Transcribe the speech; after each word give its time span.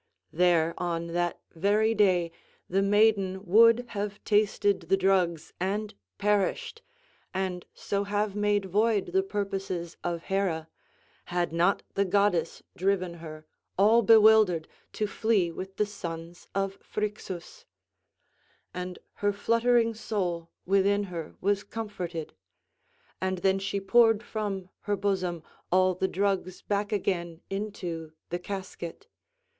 There 0.33 0.73
on 0.79 1.05
that 1.13 1.39
very 1.51 1.93
day 1.93 2.31
the 2.67 2.81
maiden 2.81 3.45
would 3.45 3.85
have 3.89 4.19
tasted 4.23 4.79
the 4.89 4.97
drugs 4.97 5.53
and 5.59 5.93
perished 6.17 6.81
and 7.35 7.67
so 7.75 8.05
have 8.05 8.35
made 8.35 8.65
void 8.65 9.11
the 9.13 9.21
purposes 9.21 9.97
of 10.03 10.23
Hera, 10.23 10.69
had 11.25 11.53
not 11.53 11.83
the 11.93 12.03
goddess 12.03 12.63
driven 12.75 13.13
her, 13.13 13.45
all 13.77 14.01
bewildered, 14.01 14.67
to 14.93 15.05
flee 15.05 15.51
with 15.51 15.75
the 15.75 15.85
sons 15.85 16.47
of 16.55 16.79
Phrixus; 16.81 17.65
and 18.73 18.97
her 19.21 19.31
fluttering 19.31 19.93
soul 19.93 20.49
within 20.65 21.03
her 21.13 21.35
was 21.41 21.63
comforted; 21.63 22.33
and 23.21 23.37
then 23.45 23.59
she 23.59 23.79
poured 23.79 24.23
from 24.23 24.67
her 24.79 24.95
bosom 24.95 25.43
all 25.71 25.93
the 25.93 26.07
drugs 26.07 26.63
back 26.63 26.91
again 26.91 27.41
into 27.51 28.13
the 28.31 28.39
casket. 28.39 29.05